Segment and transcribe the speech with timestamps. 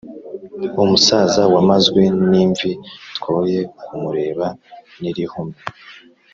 [0.83, 2.71] umusaza wamazwe n’imvi
[3.17, 4.47] twoye kumureba
[5.01, 5.61] n’irihumye,